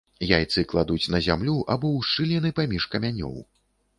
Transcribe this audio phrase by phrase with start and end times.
[0.27, 3.35] Яйцы кладуць на зямлю або ў шчыліны паміж камянёў.